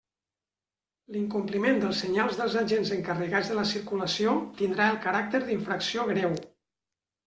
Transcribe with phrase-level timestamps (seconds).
[1.15, 6.39] L'incompliment dels senyals dels agents encarregats de la circulació tindrà el caràcter d'infracció greu.